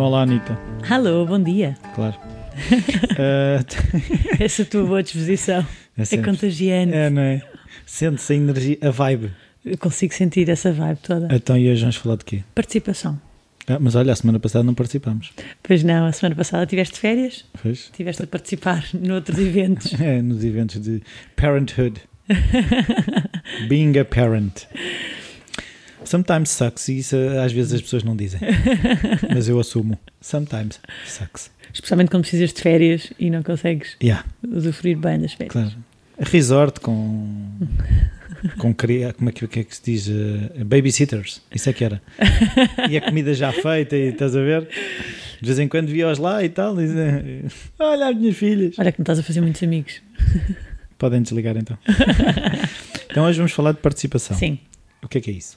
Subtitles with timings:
[0.00, 0.58] Então, olá, Anitta.
[0.88, 1.76] Alô, bom dia.
[1.94, 2.16] Claro.
[3.18, 3.60] Eh,
[4.42, 5.66] Essa tua boa disposição
[5.96, 6.30] é, sempre.
[6.30, 6.94] contagiante.
[6.94, 7.42] É, não é?
[7.84, 9.30] Sente-se a energia, a vibe.
[9.62, 11.28] Eu consigo sentir essa vibe toda.
[11.30, 12.42] Então, e hoje vamos falar de quê?
[12.54, 13.20] Participação.
[13.68, 15.32] Ah, mas olha, a semana passada não participámos.
[15.62, 17.90] Pois não, a semana passada tiveste férias, Pois?
[17.94, 19.92] tiveste a participar noutros eventos.
[20.00, 21.02] É, nos eventos de
[21.36, 22.00] parenthood.
[23.68, 24.62] Being a parent.
[26.10, 28.40] Sometimes sucks, e isso eh, às vezes as pessoas não dizem.
[29.32, 29.96] Mas eu assumo.
[30.20, 31.52] Sometimes sucks.
[31.72, 35.52] Especialmente quando precisas de férias e não consegues Yeah, usufruir bem das férias.
[35.52, 35.70] claro.
[36.18, 37.54] Resort com.
[38.58, 40.08] Com cria, como é que, que é que se diz?
[40.08, 42.02] Eh, babysitters, isso é que era.
[42.88, 44.66] E a comida já feita, e estás a ver?
[45.40, 46.74] De vez em quando via-os lá e tal.
[46.80, 47.44] E,
[47.78, 48.74] olha as minhas filhas.
[48.80, 50.02] Olha que não estás a fazer muitos amigos.
[50.98, 51.78] Podem desligar então.
[53.10, 54.36] então hoje vamos falar de participação.
[54.36, 54.58] Sim.
[55.02, 55.56] O que é que é isso?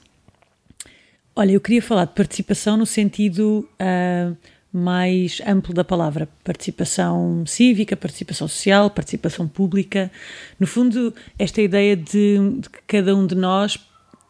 [1.36, 4.32] Olha, eu queria falar de participação no sentido ah,
[4.72, 6.28] mais amplo da palavra.
[6.44, 10.12] Participação cívica, participação social, participação pública.
[10.60, 13.76] No fundo, esta ideia de, de que cada um de nós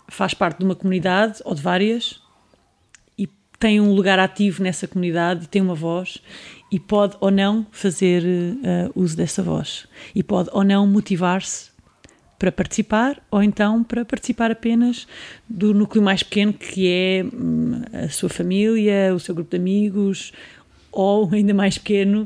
[0.08, 2.22] faz parte de uma comunidade ou de várias
[3.18, 6.22] e tem um lugar ativo nessa comunidade e tem uma voz
[6.72, 8.24] e pode ou não fazer
[8.64, 11.73] ah, uso dessa voz e pode ou não motivar-se
[12.38, 15.06] para participar ou então para participar apenas
[15.48, 20.32] do núcleo mais pequeno que é hum, a sua família, o seu grupo de amigos
[20.90, 22.24] ou ainda mais pequeno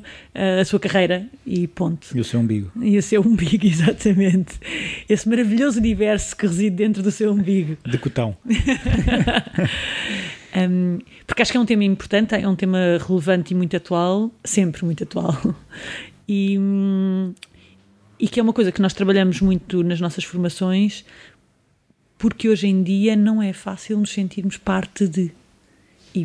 [0.61, 2.09] a sua carreira e ponto.
[2.15, 2.71] E o seu umbigo?
[2.81, 4.59] E o seu umbigo, exatamente.
[5.09, 7.77] Esse maravilhoso universo que reside dentro do seu umbigo.
[7.87, 8.37] De cotão.
[10.57, 14.31] Um, porque acho que é um tema importante, é um tema relevante e muito atual,
[14.43, 15.37] sempre muito atual.
[16.27, 17.33] E, hum,
[18.19, 21.05] e que é uma coisa que nós trabalhamos muito nas nossas formações,
[22.19, 25.31] porque hoje em dia não é fácil nos sentirmos parte de.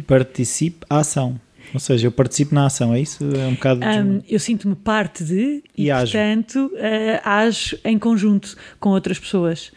[0.08, 1.40] Participe à ação.
[1.74, 3.24] Ou seja, eu participo na ação, é isso?
[3.36, 3.80] É um bocado.
[3.80, 6.12] de- Um, eu sinto-me parte de e, E ajo.
[6.12, 9.72] portanto, uh, ajo em conjunto com outras pessoas.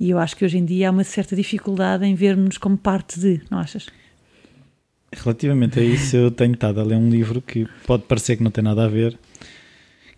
[0.00, 3.18] E eu acho que hoje em dia há uma certa dificuldade em vermos como parte
[3.20, 3.86] de, não achas?
[5.12, 8.50] Relativamente a isso, eu tenho estado a ler um livro que pode parecer que não
[8.50, 9.18] tem nada a ver,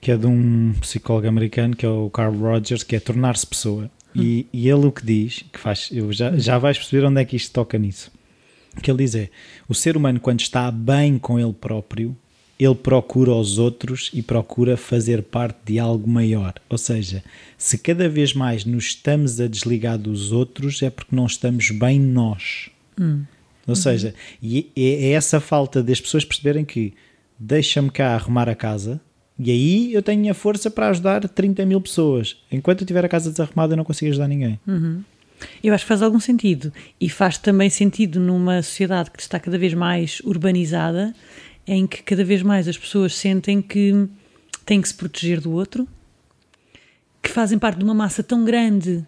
[0.00, 3.90] que é de um psicólogo americano, que é o Carl Rogers, que é tornar-se pessoa.
[4.14, 7.24] E, e ele o que diz, que faz, eu já, já vais perceber onde é
[7.24, 8.10] que isto toca nisso.
[8.76, 9.28] O que ele diz é:
[9.68, 12.16] o ser humano, quando está bem com ele próprio,
[12.58, 16.54] ele procura os outros e procura fazer parte de algo maior.
[16.68, 17.22] Ou seja,
[17.56, 22.00] se cada vez mais nos estamos a desligar dos outros, é porque não estamos bem
[22.00, 22.68] nós.
[23.66, 26.92] Ou seja, e é é essa falta das pessoas perceberem que
[27.38, 29.00] deixa-me cá arrumar a casa
[29.42, 32.36] e aí eu tenho a força para ajudar 30 mil pessoas.
[32.52, 34.60] Enquanto eu tiver a casa desarrumada, eu não consigo ajudar ninguém.
[35.64, 36.70] Eu acho que faz algum sentido.
[37.00, 41.14] E faz também sentido numa sociedade que está cada vez mais urbanizada,
[41.66, 44.06] em que cada vez mais as pessoas sentem que
[44.66, 45.88] têm que se proteger do outro,
[47.22, 49.06] que fazem parte de uma massa tão grande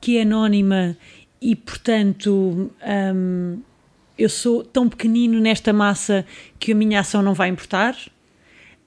[0.00, 0.96] que é anónima
[1.40, 2.72] e, portanto,
[3.14, 3.58] hum,
[4.18, 6.26] eu sou tão pequenino nesta massa
[6.58, 7.96] que a minha ação não vai importar.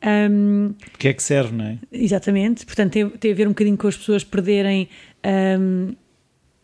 [0.03, 1.77] O que é que serve, não é?
[1.91, 4.89] Exatamente, portanto tem, tem a ver um bocadinho com as pessoas perderem,
[5.59, 5.95] hum,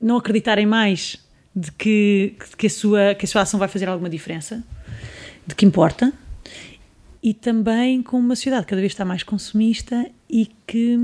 [0.02, 1.18] não acreditarem mais
[1.56, 4.64] de que, que, a sua, que a sua ação vai fazer alguma diferença,
[5.48, 6.12] de que importa,
[7.24, 10.98] e também com uma sociedade que cada vez está mais consumista e que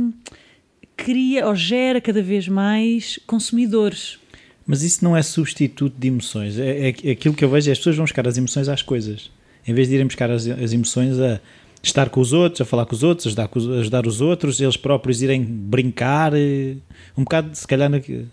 [0.96, 4.18] cria ou gera cada vez mais consumidores.
[4.66, 6.58] Mas isso não é substituto de emoções.
[6.58, 9.32] É, é aquilo que eu vejo é as pessoas vão buscar as emoções às coisas.
[9.68, 11.40] Em vez de irem buscar as, as emoções a
[11.88, 15.22] estar com os outros, a falar com os outros, ajudar, ajudar os outros, eles próprios
[15.22, 16.76] irem brincar, eh,
[17.18, 17.90] um bocado, se calhar,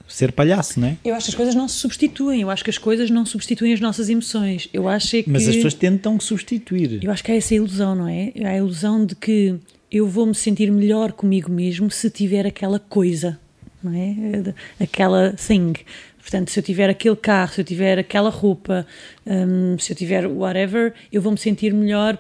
[0.09, 0.97] ser palhaço, não é?
[1.05, 3.73] Eu acho que as coisas não se substituem, eu acho que as coisas não substituem
[3.73, 4.69] as nossas emoções.
[4.73, 5.31] Eu acho é que...
[5.31, 7.03] Mas as pessoas tentam substituir.
[7.03, 8.32] Eu acho que há essa ilusão, não é?
[8.43, 9.55] Há a ilusão de que
[9.91, 13.38] eu vou me sentir melhor comigo mesmo se tiver aquela coisa,
[13.82, 14.55] não é?
[14.81, 15.75] Aquela thing.
[16.19, 18.87] Portanto, se eu tiver aquele carro, se eu tiver aquela roupa,
[19.26, 22.17] hum, se eu tiver whatever, eu vou me sentir melhor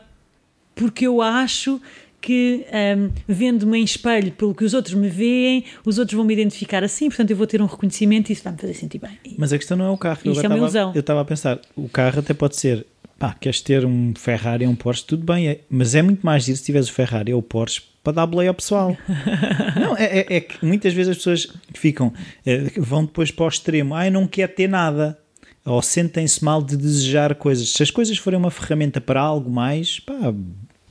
[0.74, 1.80] porque eu acho
[2.20, 2.64] que
[2.96, 6.84] hum, vendo-me em espelho pelo que os outros me veem, os outros vão me identificar
[6.84, 9.18] assim, portanto eu vou ter um reconhecimento e isso vai me fazer sentir bem.
[9.36, 10.20] Mas a questão não é o carro.
[10.24, 10.92] Eu Isso agora é uma estava- ilusão.
[10.94, 12.86] Eu estava a pensar, o carro até pode ser,
[13.18, 16.44] pá, queres ter um Ferrari ou um Porsche, tudo bem, é- mas é muito mais
[16.44, 18.96] giro se tiveres o Ferrari ou o Porsche para dar boleia ao pessoal.
[19.80, 22.12] não, é, é- é que muitas vezes as pessoas ficam,
[22.46, 25.18] eh, vão depois para o extremo, ah, eu não quero ter nada.
[25.64, 27.68] Ou sentem-se mal de desejar coisas.
[27.70, 30.34] Se as coisas forem uma ferramenta para algo mais, pá,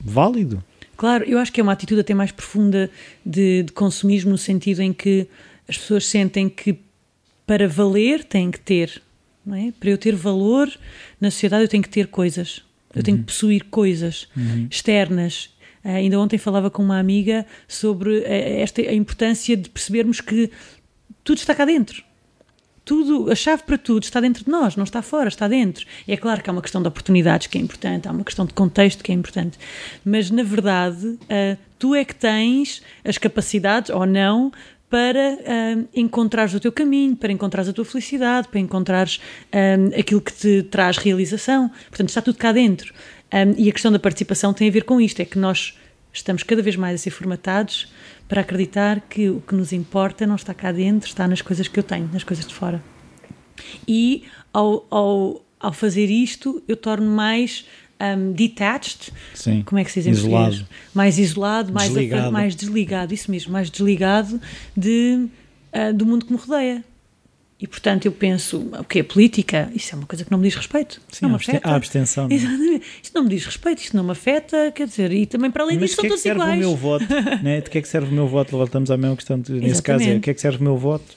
[0.00, 0.62] válido.
[0.96, 2.90] Claro, eu acho que é uma atitude até mais profunda
[3.24, 5.26] de, de consumismo, no sentido em que
[5.68, 6.78] as pessoas sentem que
[7.46, 9.02] para valer têm que ter,
[9.44, 9.72] não é?
[9.78, 10.70] Para eu ter valor
[11.20, 12.62] na sociedade eu tenho que ter coisas.
[12.94, 14.28] Eu tenho que possuir coisas
[14.70, 15.50] externas.
[15.82, 20.50] Ah, ainda ontem falava com uma amiga sobre eh, esta a importância de percebermos que
[21.24, 22.04] tudo está cá dentro.
[22.84, 25.86] Tudo, a chave para tudo está dentro de nós, não está fora, está dentro.
[26.06, 28.44] E é claro que há uma questão de oportunidades que é importante, há uma questão
[28.44, 29.58] de contexto que é importante,
[30.04, 34.52] mas na verdade ah, tu é que tens as capacidades ou não
[34.92, 39.20] para ah, encontrares o teu caminho, para encontrares a tua felicidade, para encontrares
[39.50, 41.70] ah, aquilo que te traz realização.
[41.88, 42.92] Portanto, está tudo cá dentro.
[43.30, 45.74] Ah, e a questão da participação tem a ver com isto: é que nós
[46.12, 47.92] estamos cada vez mais a ser formatados
[48.28, 51.78] para acreditar que o que nos importa não está cá dentro, está nas coisas que
[51.78, 52.82] eu tenho, nas coisas de fora.
[53.86, 57.66] E ao, ao, ao fazer isto, eu torno mais
[58.00, 59.62] um, detached, Sim.
[59.62, 60.44] como é que se diz em Isolado.
[60.56, 60.68] português?
[60.94, 62.32] Mais isolado, mais Desligado.
[62.32, 64.40] mais desligado, isso mesmo, mais desligado
[64.76, 65.26] de,
[65.72, 66.84] ah, do mundo que me rodeia.
[67.62, 69.70] E portanto eu penso, o que é política?
[69.72, 71.00] Isso é uma coisa que não me diz respeito.
[71.08, 71.68] Isso Sim, não me a afeta.
[71.68, 72.34] a abstenção, não é?
[72.34, 72.86] Exatamente.
[73.00, 75.78] Isto não me diz respeito, isto não me afeta, quer dizer, e também para além
[75.78, 76.56] Mas disso são é que todos serve iguais.
[76.58, 77.04] o meu voto?
[77.40, 77.60] né?
[77.60, 78.50] De que é que serve o meu voto?
[78.56, 79.38] Voltamos à mesma questão.
[79.38, 81.16] de- Nesse caso é, de que é que serve o meu voto?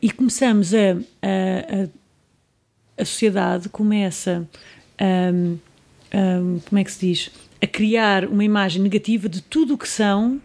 [0.00, 0.92] E começamos a.
[1.22, 1.82] a,
[2.96, 4.48] a, a sociedade começa
[5.34, 5.56] hum,
[6.14, 7.30] hum, como é que se diz?
[7.60, 10.40] A criar uma imagem negativa de tudo o que são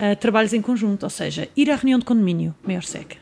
[0.00, 1.04] ah, trabalhos em conjunto.
[1.04, 3.19] Ou seja, ir à reunião de condomínio, maior seca.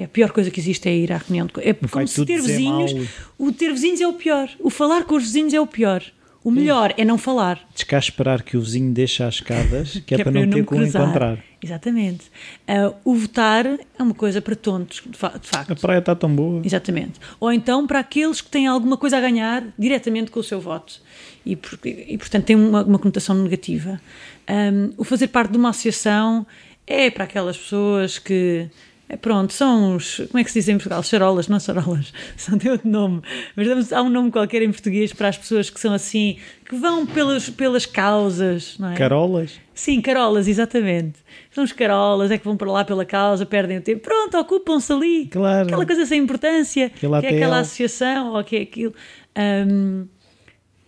[0.00, 1.52] É a pior coisa que existe é ir à reunião de.
[1.60, 2.92] É como se ter vizinhos.
[3.38, 4.48] O ter vizinhos é o pior.
[4.58, 6.02] O falar com os vizinhos é o pior.
[6.42, 7.60] O melhor é não falar.
[7.74, 10.82] Descá esperar que o vizinho deixe as escadas, que é, para não eu ter como
[10.82, 11.38] encontrar.
[11.62, 12.30] Exatamente.
[12.66, 15.72] Ah, o votar é uma coisa para tontos, de, fa- de facto.
[15.72, 16.62] A praia está tão boa.
[16.64, 17.20] Exatamente.
[17.38, 21.02] Ou então para aqueles que têm alguma coisa a ganhar diretamente com o seu voto.
[21.44, 24.00] E, por- e, portanto, tem uma, uma conotação negativa.
[24.48, 26.46] Um, o fazer parte de uma associação
[26.86, 28.66] é para aquelas pessoas que.
[29.12, 30.18] É, pronto, são os.
[30.30, 31.02] Como é que se diz em Portugal?
[31.02, 33.20] Charolas, não charolas, são tem outro nome.
[33.56, 36.76] Mas damos- há um nome qualquer em português para as pessoas que são assim, que
[36.76, 38.94] vão pelas, pelas causas, não é?
[38.94, 39.58] Carolas?
[39.74, 41.18] Sim, carolas, exatamente.
[41.50, 44.00] São os carolas, é que vão para lá pela causa, perdem o tempo.
[44.00, 45.26] Pronto, ocupam-se ali.
[45.26, 45.66] Claro.
[45.66, 47.60] Aquela coisa sem importância, que é aquela ATL.
[47.62, 48.94] associação ou que é aquilo.
[49.34, 50.04] Ahm,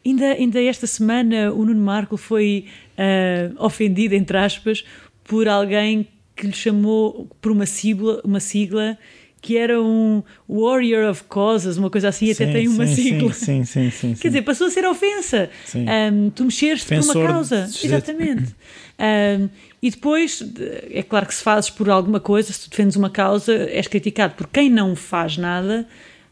[0.06, 2.66] ainda, ainda esta semana o Nuno Marco foi
[2.96, 4.84] ah, ofendido, entre aspas,
[5.24, 8.96] por alguém que lhe chamou por uma sigla, uma sigla
[9.40, 13.32] que era um Warrior of Causes, uma coisa assim, até Sim, tem uma sim, sigla.
[13.32, 14.14] Sim, sim, sim.
[14.14, 15.50] Quer dizer, passou a ser ofensa.
[15.74, 17.66] Ahm, tu mexeste por uma causa.
[17.66, 18.54] de- Exatamente.
[18.98, 19.48] Ahm,
[19.82, 23.10] e depois, de- é claro que se fazes por alguma coisa, se tu defendes uma
[23.10, 25.88] causa, és criticado por quem não faz nada,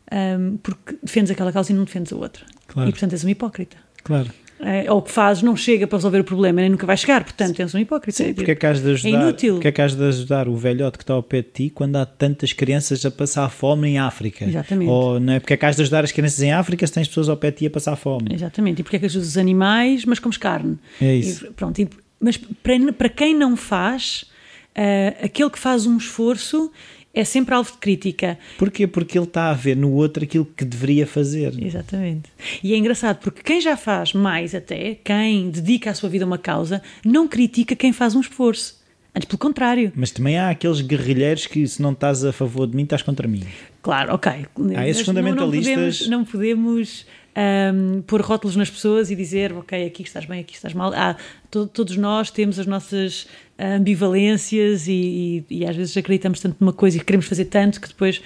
[0.08, 2.44] ahm, porque defendes aquela causa e não defendes a outra.
[2.69, 2.88] Claro.
[2.88, 3.76] E portanto és um hipócrita.
[4.05, 4.31] Claro.
[4.62, 7.25] É, ou o que fazes não chega para resolver o problema, nem nunca vai chegar,
[7.25, 8.17] portanto és um hipócrita.
[8.25, 9.55] Sim, porque é que has de ajudar, inútil.
[9.55, 11.97] porque é que has de ajudar o velhote que está ao pé de ti quando
[11.97, 14.45] há tantas crianças a passar fome em África?
[14.45, 14.91] Exatamente.
[14.91, 17.09] Ou não é porque é que has de ajudar as crianças em África se tens
[17.09, 18.35] pessoas ao pé de ti a passar fome?
[18.35, 18.81] Exatamente.
[18.81, 20.79] E porque é que ajudas os animais, mas comes carne?
[21.01, 21.47] É isso.
[21.47, 21.89] E, pronto, e-
[22.21, 24.27] mas para, para quem não faz,
[24.75, 26.71] ah, aquele que faz um esforço
[27.12, 28.39] é sempre alvo de crítica.
[28.59, 28.87] Porquê?
[28.87, 31.53] Porque ele está a ver no outro aquilo que deveria fazer.
[31.62, 32.31] Exatamente.
[32.62, 36.26] E é engraçado porque quem já faz mais até, quem dedica a sua vida a
[36.26, 38.79] uma causa, não critica quem faz um esforço.
[39.12, 39.93] Antes, pelo contrário.
[39.97, 43.26] Mas também há aqueles guerrilheiros que se não estás a favor de mim, estás contra
[43.26, 43.43] mim.
[43.83, 44.31] Claro, ok.
[44.76, 49.17] Há esses Mas fundamentalistas- Não, não podemos, não podemos, ahm, pôr rótulos nas pessoas e
[49.17, 50.93] dizer, ok, aqui estás bem, aqui estás mal.
[50.95, 51.17] Há,
[51.50, 53.26] to- todos nós temos as nossas
[53.61, 57.88] ambivalências e, e- e às vezes acreditamos tanto numa coisa e queremos fazer tanto que
[57.88, 58.23] depois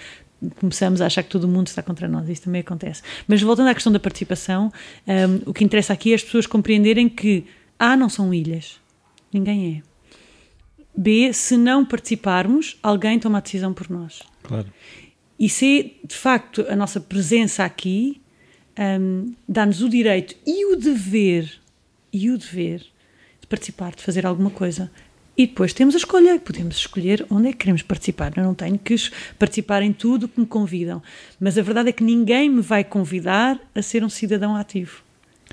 [0.61, 2.29] começamos a achar que todo mundo está contra nós.
[2.29, 3.03] Isso também acontece.
[3.27, 4.73] Mas voltando à questão da participação,
[5.07, 7.45] ahm, o que interessa aqui é as pessoas compreenderem que
[7.79, 8.79] A, não são ilhas.
[9.33, 9.95] Ninguém é.
[10.97, 14.23] B, se não participarmos, alguém toma a decisão por nós.
[14.43, 14.67] Claro.
[15.39, 18.21] E se, de facto, a nossa presença aqui
[19.01, 21.51] hum, dá-nos o direito e o dever,
[22.13, 22.81] e o dever
[23.41, 24.91] de participar, de fazer alguma coisa.
[25.37, 28.33] E depois temos a escolha, podemos escolher onde é que queremos participar.
[28.37, 28.95] Eu não tenho que
[29.39, 31.03] participar em tudo que me convidam.
[31.41, 35.03] Mas a verdade é que ninguém me vai convidar a ser um cidadão ativo.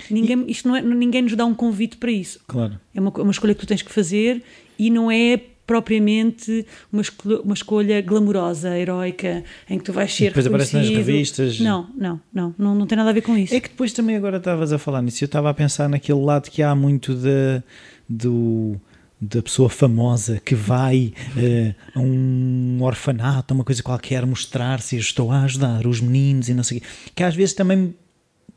[0.09, 2.39] Ninguém, isto não é, ninguém nos dá um convite para isso.
[2.47, 2.79] Claro.
[2.93, 4.43] É uma, uma escolha que tu tens que fazer
[4.77, 10.25] e não é propriamente uma, escolha, uma escolha glamourosa, heroica, em que tu vais ser
[10.25, 11.59] depois aparece nas revistas.
[11.59, 13.55] Não, não, não, não, não tem nada a ver com isso.
[13.55, 16.49] É que depois também agora estavas a falar nisso, eu estava a pensar naquele lado
[16.49, 17.63] que há muito da,
[18.09, 18.75] do,
[19.21, 25.31] da pessoa famosa que vai eh, a um orfanato, a uma coisa qualquer, mostrar-se, estou
[25.31, 27.93] a ajudar os meninos e não sei o quê, que às vezes também,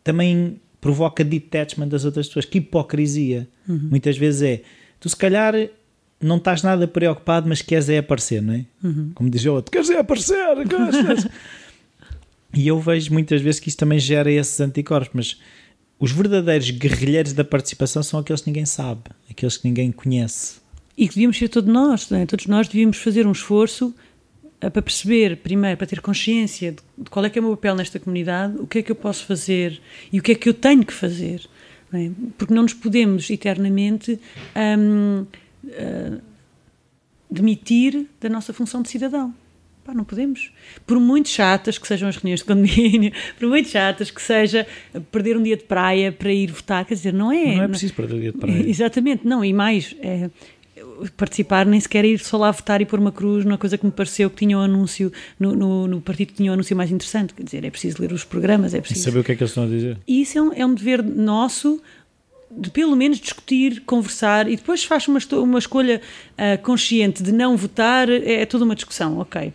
[0.02, 3.46] também provoca detachment das outras pessoas, que hipocrisia.
[3.90, 4.62] Muitas vezes é,
[4.98, 5.54] tu se calhar
[6.18, 8.64] não estás nada preocupado, mas queres é aparecer, não é?
[9.14, 11.28] Como diz o outro, queres é aparecer, gostas?
[12.56, 15.40] E eu vejo muitas vezes que isso também gera esses anticorpos, mas
[16.04, 20.56] os verdadeiros guerrilheiros da participação são aqueles que ninguém sabe, aqueles que ninguém conhece.
[20.98, 22.26] E que devíamos ser todos nós, é?
[22.26, 23.94] todos nós devíamos fazer um esforço
[24.60, 27.76] eh, para perceber, primeiro, para ter consciência de, qual é que é o meu papel
[27.76, 29.80] nesta comunidade, o que é que eu posso fazer
[30.12, 31.40] e o que é que eu tenho que fazer.
[31.90, 32.10] Não é?
[32.36, 34.20] Porque não nos podemos eternamente
[34.54, 35.26] um, uh,
[35.70, 36.18] eh,
[37.30, 39.34] demitir da nossa função de cidadão.
[39.84, 40.50] Pá, não podemos.
[40.86, 44.66] Por muito chatas que sejam as reuniões de condomínio, por muito chatas que seja
[45.12, 47.56] perder um dia de praia para ir votar, quer dizer, não é.
[47.56, 48.64] Não é preciso perder um dia de praia.
[48.66, 50.30] Exatamente, não, e mais, é,
[51.18, 53.92] participar nem sequer ir só lá votar e pôr uma cruz numa coisa que me
[53.92, 57.34] pareceu que tinha um anúncio, no, no, no partido que tinha um anúncio mais interessante,
[57.34, 59.00] quer dizer, é preciso ler os programas, é preciso.
[59.00, 59.98] E saber o que é que eles estão a dizer.
[60.08, 61.78] E isso é um, é um dever nosso
[62.56, 66.00] de pelo menos discutir, conversar e depois faz uma, uma escolha
[66.38, 69.52] uh, consciente de não votar, é, é toda uma discussão, ok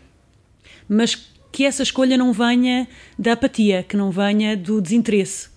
[0.89, 5.50] mas que essa escolha não venha da apatia, que não venha do desinteresse,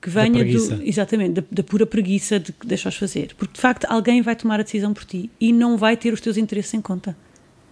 [0.00, 3.84] que venha do exatamente da, da, pura preguiça de que deixas fazer, porque de facto
[3.86, 6.80] alguém vai tomar a decisão por ti e não vai ter os teus interesses em
[6.80, 7.16] conta,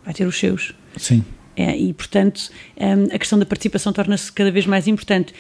[0.04, 0.74] vai ter os seus.
[0.96, 1.24] Sim.
[1.56, 5.32] É, e portanto um, a questão da participação torna-se cada vez mais importante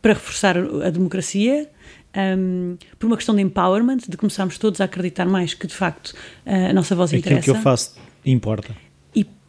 [0.00, 1.68] para reforçar a democracia.
[2.12, 6.12] Um, por uma questão de empowerment, de começarmos todos a acreditar mais que de facto
[6.44, 7.38] a nossa voz Aquilo interessa.
[7.38, 7.94] Aquilo que eu faço
[8.26, 8.74] importa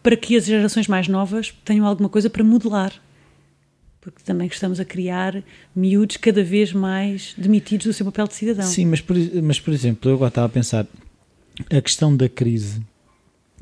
[0.03, 2.93] para que as gerações mais novas tenham alguma coisa para modelar.
[3.99, 5.43] Porque também estamos a criar
[5.75, 8.65] miúdos cada vez mais demitidos do seu papel de cidadão.
[8.65, 10.87] Sim, mas por, mas por exemplo, eu agora estava a pensar,
[11.69, 12.81] a questão da crise,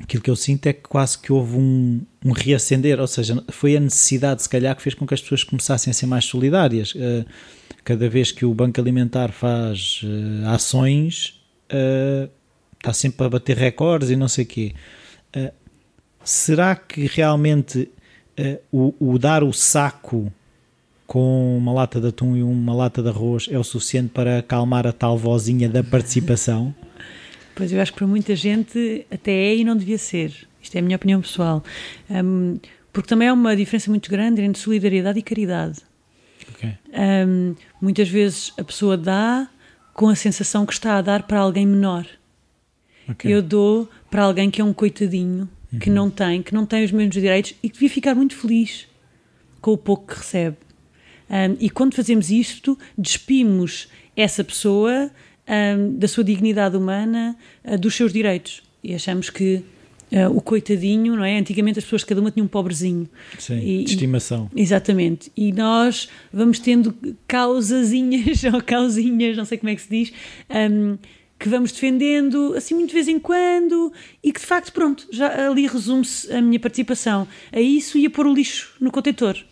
[0.00, 3.76] aquilo que eu sinto é que quase que houve um, um reacender, ou seja, foi
[3.76, 6.94] a necessidade, se calhar, que fez com que as pessoas começassem a ser mais solidárias.
[6.94, 7.26] Uh,
[7.84, 11.38] cada vez que o Banco Alimentar faz uh, ações,
[11.70, 12.30] uh,
[12.78, 14.74] está sempre a bater recordes e não sei o quê
[16.24, 17.90] será que realmente
[18.38, 20.32] uh, o, o, dar o saco
[21.06, 24.86] com uma lata de atum e uma lata de arroz é o suficiente para acalmar
[24.86, 26.74] a tal vozinha da participação?
[27.52, 30.32] Pois eu acho que para muita gente até é e não devia ser.
[30.62, 31.62] Isto é a minha opinião pessoal.
[32.08, 32.58] Um,
[32.90, 35.80] porque também há uma diferença muito grande entre solidariedade e caridade.
[36.54, 36.74] Okay.
[37.26, 39.46] Um, muitas vezes a pessoa dá
[39.92, 42.06] com a sensação que está a dar para alguém menor.
[43.10, 43.34] Okay.
[43.34, 45.46] Eu dou para alguém que é um coitadinho
[45.78, 45.94] que uhum.
[45.94, 48.88] não tem, que não tem os mesmos direitos e que devia ficar muito feliz
[49.60, 50.56] com o pouco que recebe.
[51.28, 55.10] Um, e quando fazemos isto, despimos essa pessoa
[55.48, 58.62] um, da sua dignidade humana, uh, dos seus direitos.
[58.82, 59.62] E achamos que
[60.10, 61.38] uh, o coitadinho, não é?
[61.38, 63.08] Antigamente as pessoas, cada uma tinha um pobrezinho.
[63.38, 64.50] Sim, e, de estimação.
[64.54, 65.30] E, exatamente.
[65.36, 66.94] E nós vamos tendo
[67.28, 70.12] causazinhas, ou causinhas, não sei como é que se diz,
[70.50, 70.98] um,
[71.40, 73.90] que vamos defendendo assim muito de vez em quando
[74.22, 77.26] e que de facto, pronto, já ali resume-se a minha participação.
[77.50, 79.42] A isso ia pôr o lixo no contentor.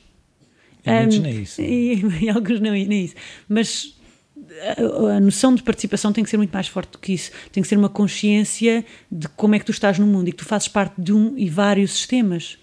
[0.85, 1.63] E muitos um, nem isso.
[1.63, 3.15] E, e, alguns não, nem isso.
[3.49, 3.97] Mas
[4.77, 7.31] a, a, noção de participação tem que ser muito mais forte do que isso.
[7.51, 10.39] Tem que ser uma consciência de como é que tu estás no mundo e que
[10.39, 12.59] tu fazes parte de um e vários sistemas.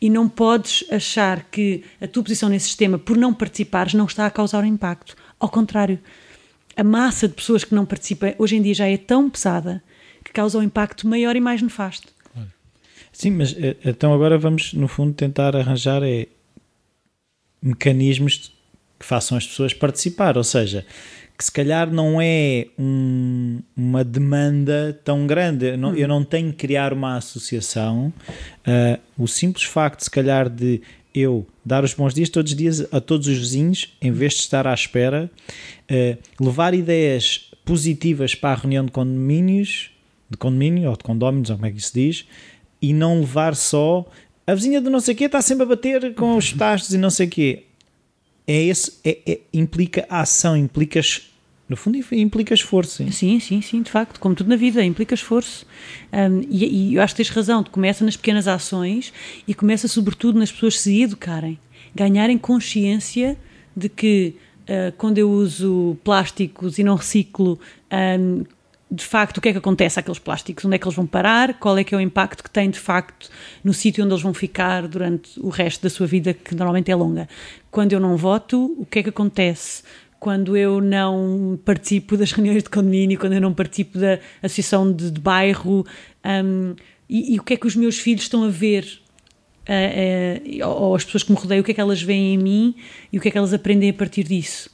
[0.00, 4.24] E não podes achar que a tua posição nesse sistema, por não participares, não está
[4.24, 5.16] a causar impacto.
[5.38, 5.98] Ao contrário,
[6.76, 9.82] a massa de pessoas que não participam hoje em dia já é tão pesada
[10.24, 12.12] que causa um impacto maior e mais nefasto.
[13.12, 16.26] Sim, mas eh, então agora vamos, no fundo, tentar arranjar é,
[17.62, 18.52] mecanismos
[18.98, 20.86] que façam as pessoas participar, ou seja,
[21.36, 25.66] que se calhar não é um, uma demanda tão grande.
[25.66, 25.94] Eu não, hum.
[25.94, 28.12] eu não tenho que criar uma associação.
[28.66, 30.80] Uh, o simples facto, se calhar, de
[31.14, 34.40] eu dar os bons dias todos os dias a todos os vizinhos, em vez de
[34.40, 35.30] estar à espera,
[35.90, 39.90] uh, levar ideias positivas para a reunião de condomínios,
[40.30, 42.26] de condomínio ou de condóminos, ou como é que se diz,
[42.80, 44.06] e não levar só
[44.46, 47.10] a vizinha do não sei quê está sempre a bater com os tachos e não
[47.10, 47.64] sei quê.
[48.46, 51.00] É esse, é, é, implica ação, implica
[51.72, 53.02] no fundo implica esforço.
[53.02, 53.10] Sim.
[53.10, 55.66] sim, sim, sim, de facto, como tudo na vida, implica esforço.
[56.12, 59.12] Um, e, e, eu acho que tens razão, começa nas pequenas ações
[59.48, 61.58] e começa sobretudo nas pessoas se educarem,
[61.94, 63.38] ganharem consciência
[63.74, 67.58] de que uh, quando eu uso plásticos e não reciclo,
[67.90, 68.44] um,
[68.90, 70.66] de facto, o que é que acontece àqueles plásticos?
[70.66, 71.54] Onde é que eles vão parar?
[71.54, 73.30] Qual é que é o impacto que tem, de facto,
[73.64, 76.94] no sítio onde eles vão ficar durante o resto da sua vida, que normalmente é
[76.94, 77.26] longa?
[77.70, 79.82] Quando eu não voto, o que é que acontece?
[80.22, 85.10] Quando eu não participo das reuniões de condomínio, quando eu não participo da associação de,
[85.10, 85.84] de bairro,
[86.44, 86.76] um,
[87.10, 89.00] e, e, o que é que os meus filhos estão a ver,
[89.68, 92.38] uh, uh, ou as pessoas que me rodeiam, o que é que elas veem em
[92.38, 92.74] mim
[93.12, 94.70] e o que é que elas aprendem a partir disso.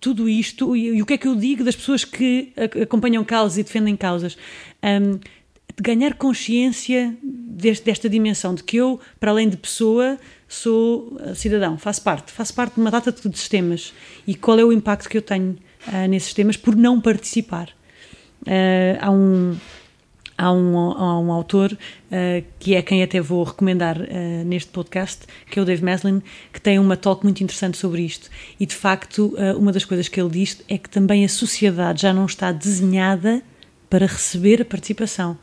[0.00, 3.58] Tudo isto, e, e o que é que eu digo das pessoas que acompanham causas
[3.58, 4.34] e defendem causas.
[4.82, 5.20] Um,
[5.78, 10.18] ganhar consciência deste, desta dimensão, de que eu, para além de pessoa,
[10.50, 13.94] sou uh, cidadão, faço parte, faço parte de uma data de sistemas
[14.26, 17.70] e qual é o impacto que eu tenho uh, nesses temas por não participar.
[18.42, 19.56] Uh, há um
[20.40, 25.26] há um, há um autor uh, que é quem até vou recomendar uh, neste podcast,
[25.50, 28.30] que é o Dave Maslin, que tem uma talk muito interessante sobre isto.
[28.58, 32.02] E de facto, uh, uma das coisas que ele diz é que também a sociedade
[32.02, 33.42] já não está desenhada
[33.90, 35.36] para receber a participação.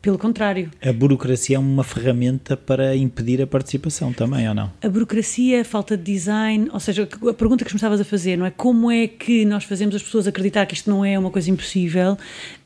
[0.00, 0.70] Pelo contrário.
[0.80, 4.72] A burocracia é uma ferramenta para impedir a participação também, ou não?
[4.80, 8.36] A burocracia, a falta de design, ou seja, a pergunta que me estavas a fazer,
[8.36, 8.50] não é?
[8.50, 12.16] Como é que nós fazemos as pessoas acreditar que isto não é uma coisa impossível?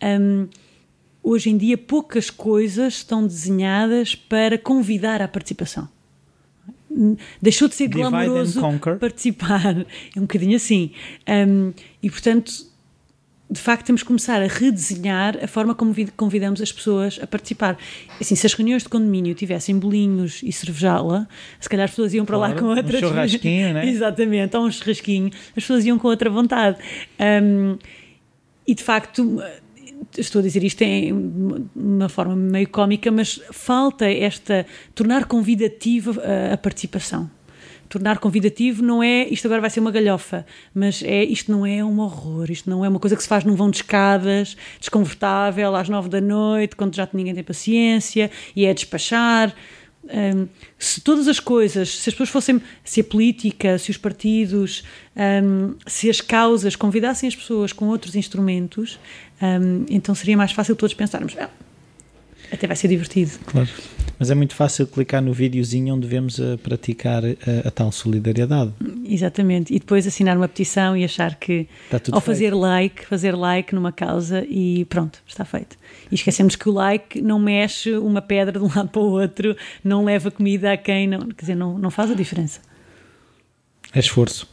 [0.03, 0.47] Um,
[1.23, 5.89] hoje em dia poucas coisas estão desenhadas para convidar à participação.
[7.41, 8.61] Deixou de ser glamouroso
[9.01, 9.87] participar.
[10.15, 10.91] É um bocadinho assim.
[11.27, 11.73] Um,
[12.03, 12.53] e, portanto,
[13.53, 17.77] de facto, temos que começar a redesenhar a forma como convidamos as pessoas a participar.
[18.19, 21.29] Assim, se as reuniões de condomínio tivessem bolinhos e cervejala,
[21.61, 22.97] se calhar as pessoas iam para claro, lá com outra...
[22.97, 23.87] Um churrasquinho, né?
[23.87, 25.31] Exatamente, ou um churrasquinho.
[25.49, 26.79] As pessoas iam com outra vontade.
[27.21, 27.77] Um,
[28.67, 29.43] e, de facto
[30.17, 31.13] estou a dizer isto em
[31.77, 37.31] uma forma meio cómica, mas falta esta tornar convidativa a, a participação.
[37.93, 41.85] Tornar convidativo não é isto agora vai ser uma galhofa, mas é isto não é
[41.85, 45.77] um horror, isto não é uma coisa que se faz num vão de escadas, desconfortável,
[45.77, 49.55] às nove da noite, quando já ninguém tem paciência, e é despachar.
[50.05, 54.85] Um, se todas as coisas, se as pessoas fossem, se a política, se os partidos,
[55.15, 58.99] um, se as causas convidassem as pessoas com outros instrumentos,
[59.43, 61.37] um, então seria mais fácil todos pensarmos.
[61.39, 61.51] Ah,
[62.53, 63.33] até vai ser divertido.
[63.47, 63.69] Claro.
[64.19, 68.73] Mas é muito fácil clicar no videozinho onde devemos a praticar a, a, tal solidariedade.
[69.05, 69.75] Exatamente.
[69.75, 71.67] E depois assinar uma petição e achar que.
[72.13, 72.59] ou fazer feito.
[72.59, 75.77] like, fazer like numa causa e pronto, está feito.
[76.11, 79.57] E esquecemos que o like não mexe uma pedra de um lado para o outro,
[79.83, 81.21] não leva comida a quem não.
[81.21, 82.61] Quer dizer, não, não faz a diferença.
[83.95, 84.47] É esforço.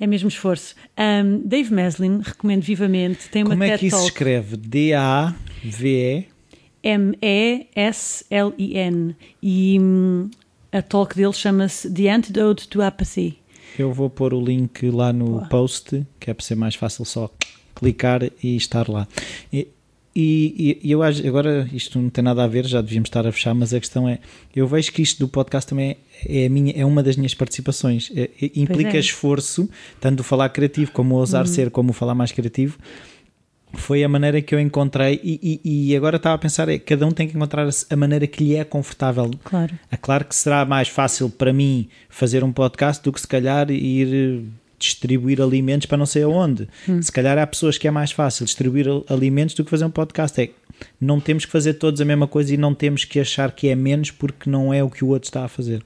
[0.00, 0.76] É mesmo esforço.
[0.96, 3.28] Um, Dave Meslin, recomendo vivamente.
[3.28, 4.56] Tem uma Como é que isso se escreve?
[4.56, 6.37] D-A-V-E?
[6.82, 7.66] M-E-S-L-I-N.
[9.42, 10.30] E hum,
[10.72, 13.38] a talk dele chama-se The Antidote to Apathy.
[13.78, 15.46] Eu vou pôr o link lá no Boa.
[15.46, 17.30] post, que é para ser mais fácil só
[17.74, 19.06] clicar e estar lá.
[19.52, 19.68] E,
[20.14, 23.30] e, e, eu acho, agora isto não tem nada a ver, já devíamos estar a
[23.30, 24.18] fechar, mas a questão é,
[24.54, 28.10] eu vejo que isto do podcast também é, é, minha, é uma das minhas participações.
[28.14, 29.00] É, é implica é.
[29.00, 31.52] esforço, tanto o falar criativo como o ousar uhum.
[31.52, 32.78] ser, como o falar mais criativo
[33.74, 37.06] foi a maneira que eu encontrei e, e, e, agora estava a pensar é cada
[37.06, 39.30] um tem que encontrar a maneira que lhe é confortável.
[39.44, 39.78] Claro.
[39.90, 43.70] É claro que será mais fácil para mim fazer um podcast do que se calhar
[43.70, 44.44] ir
[44.78, 46.68] distribuir alimentos para não sei aonde.
[46.88, 47.02] Hum.
[47.02, 50.40] se calhar há pessoas que é mais fácil distribuir alimentos do que fazer um podcast.
[50.40, 50.50] É
[51.00, 53.74] não temos que fazer todos a mesma coisa e não temos que achar que é
[53.74, 55.82] menos porque não é o que o outro está a fazer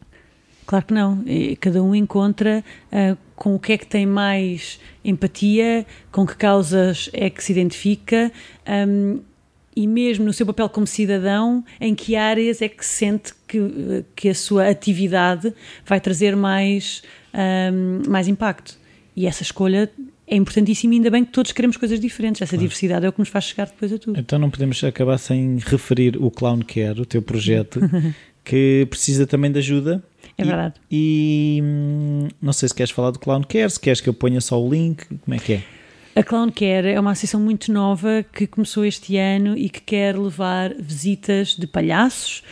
[0.66, 1.24] Claro que não.
[1.60, 7.10] Cada um encontra uh, com o que é que tem mais empatia, com que causas
[7.12, 8.30] é que se identifica
[8.88, 9.20] um,
[9.74, 14.28] e mesmo no seu papel como cidadão, em que áreas é que sente que, que
[14.28, 15.52] a sua atividade
[15.84, 17.02] vai trazer mais,
[17.34, 18.78] um, mais impacto.
[19.16, 19.90] E essa escolha
[20.26, 22.42] é importantíssima, ainda bem que todos queremos coisas diferentes.
[22.42, 22.62] Essa claro.
[22.62, 24.18] diversidade é o que nos faz chegar depois a tudo.
[24.18, 27.80] Então não podemos acabar sem referir o Clown Care, o teu projeto,
[28.44, 30.02] que precisa também de ajuda
[30.38, 30.74] é verdade.
[30.90, 34.14] E, e, hum, não sei se queres falar do Clown Care, se queres que eu
[34.14, 35.62] ponha só o link, como é que é?
[36.14, 40.18] A Clown Care é uma associação muito nova que começou este ano e que quer
[40.18, 42.42] levar visitas de palhaços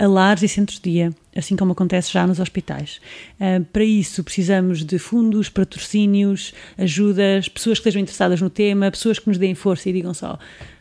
[0.00, 2.98] a lares e centros-dia, assim como acontece já nos hospitais.
[3.38, 9.18] Uh, para isso, precisamos de fundos, patrocínios, ajudas, pessoas que estejam interessadas no tema, pessoas
[9.18, 10.38] que nos deem força e digam só: